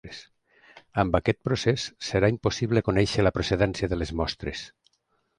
[1.01, 4.65] Amb aquest procés serà impossible conèixer la procedència de les mostres.